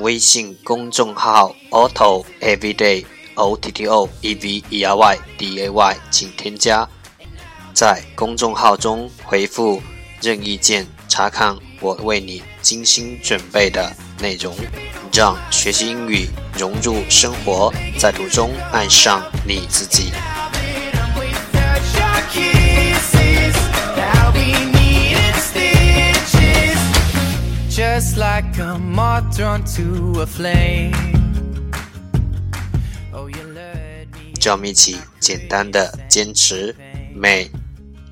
[0.00, 6.88] 微信公众号 Otto Everyday O T T O E V E R Y D A Y，请添加。
[7.72, 9.80] 在公众号中回复
[10.20, 14.54] 任意键查看我为你精心准备的内容，
[15.12, 20.12] 让学习英语融入生活，在途中爱上你自己。
[28.01, 30.91] just like a moth drawn to a flame.
[33.13, 34.33] Oh, you lured me.
[34.41, 36.75] 让我们一起简单的坚持
[37.13, 37.51] 每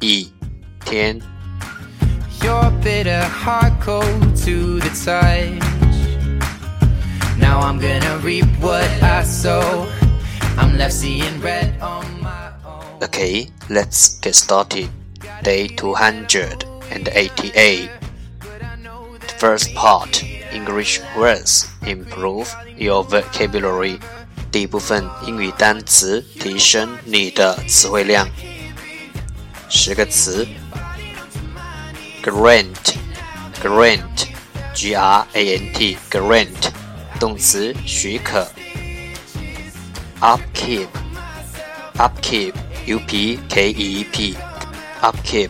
[0.02, 0.32] 一
[0.86, 1.20] 天。
[2.44, 5.60] Your bitter heart cold to the touch.
[7.40, 9.88] Now I'm gonna reap what I sow.
[10.60, 13.02] I'm left seeing red on my own.
[13.02, 14.90] Okay, let's get started.
[15.42, 17.90] Day 288.
[19.40, 24.00] The first part English words improve your vocabulary.
[24.52, 28.28] 第一部分英语单词提升你的词汇量。
[29.70, 30.48] 十个词：
[32.24, 32.96] grant,
[33.62, 34.28] grant,
[34.74, 36.72] g r a n t, grant，
[37.20, 38.48] 动词许可。
[40.22, 40.88] upkeep,
[41.98, 42.54] upkeep,
[42.86, 44.36] u p k e e p,
[45.02, 45.50] upkeep，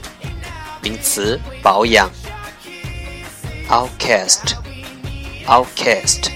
[0.82, 2.10] 名词保养。
[3.71, 4.57] Outcast,
[5.47, 6.33] outcast,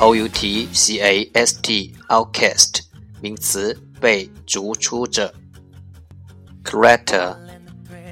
[0.00, 2.80] o u t c a s t, outcast，
[3.20, 5.34] 名词被逐出者。
[6.64, 7.36] crater,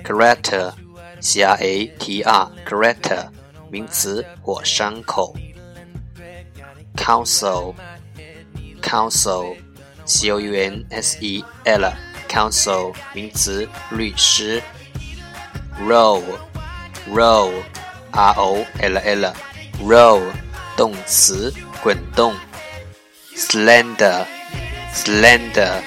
[0.04, 0.74] crater,
[1.18, 3.30] c r a t r, crater，
[3.70, 5.34] 名词火山口。
[6.94, 7.74] council,
[8.82, 9.56] council,
[10.04, 11.90] c o u n s e l,
[12.28, 14.62] council，名词律师。
[15.80, 16.22] roll,
[17.10, 17.50] roll,
[18.10, 19.32] r o l l,
[19.82, 20.22] roll，
[20.76, 21.52] 动词
[21.82, 22.34] 滚动。
[23.36, 24.24] slender,
[24.92, 25.80] slender,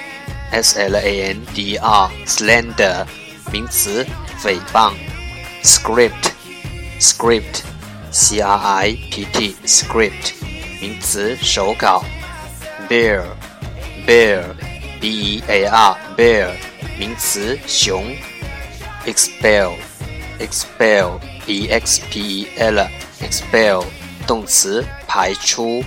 [0.50, 3.04] s l a n d r, slender，
[3.52, 4.06] 名词
[4.42, 4.92] 诽谤。
[5.62, 6.32] script,
[6.98, 7.62] script,
[8.10, 10.32] c r i p t, script，
[10.80, 12.04] 名词手稿。
[12.88, 13.22] bear,
[14.06, 14.42] bear,
[15.00, 16.50] b e a r, bear，
[16.98, 18.16] 名词熊。
[19.04, 19.72] expel,
[20.38, 21.18] expel,
[21.51, 22.87] e x p e l,
[23.21, 23.85] expel，
[24.25, 25.83] 动词排出。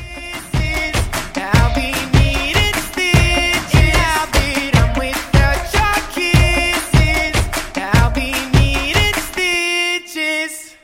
[1.34, 3.94] I'll be needing stitches.
[3.94, 7.36] I'll be done without your kisses.
[7.75, 10.75] I'll be needing stitches.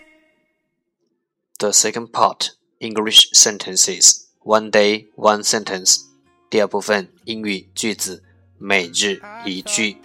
[1.58, 6.00] The second part English sentences one day one sentence。
[6.48, 8.22] 第二部分英语句子
[8.58, 9.96] 每日一句。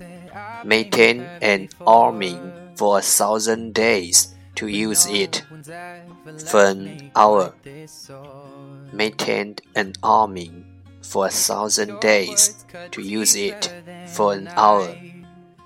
[0.63, 2.37] Maintain an army
[2.77, 5.43] for a thousand days to use it
[6.45, 7.53] for an hour.
[8.91, 10.51] Maintain an army
[11.01, 13.71] for a thousand days to use it
[14.07, 14.87] for an hour.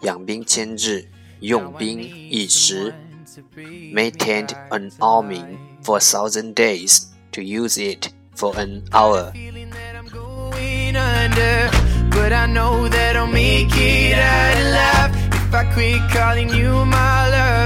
[0.02, 1.06] 养兵千日，
[1.40, 2.94] 用兵一时。
[3.58, 9.31] Maintained an army for a thousand days to use it for an hour.
[9.34, 11.70] Feeling that I'm going under,
[12.12, 17.30] but I know that I'll make it out alive if I quit calling you my
[17.30, 17.59] lover.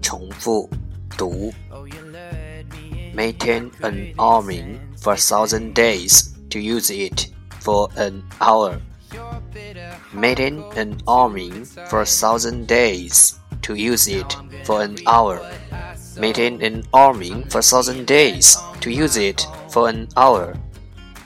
[0.00, 0.70] 重复
[1.16, 1.52] 读。
[1.70, 3.16] Oh, you lured me in.
[3.16, 7.26] Maintain an army for a thousand days to use it
[7.60, 8.80] for an hour.
[9.12, 15.40] Your bitter Maintain an army for a thousand days to use it for an hour.
[16.16, 20.54] Maintain an army for a thousand days to use it for an hour.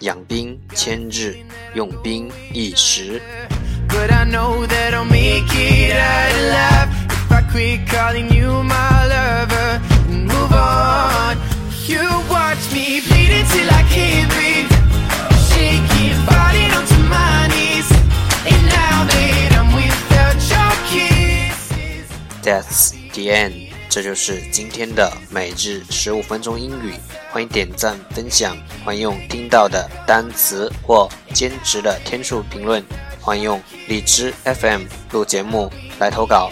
[0.00, 1.36] 养兵千日，
[1.74, 3.20] 用兵一时。
[3.88, 6.97] But but I know that I'll make it out alive if
[7.31, 11.37] I quit calling you my lover and move on.
[11.85, 14.71] You watch me bleed until I can't breathe,
[15.49, 17.89] shaking, falling onto my knees,
[18.45, 22.09] and now that I'm without your kisses.
[22.43, 23.69] That's the end.
[23.89, 26.93] 这就是今天的每日十五分钟英语，
[27.31, 28.55] 欢迎点赞分享，
[28.85, 32.85] 欢迎用听到的单词或兼职的天数评论，
[33.19, 36.51] 欢迎用荔枝 FM 录节目来投稿，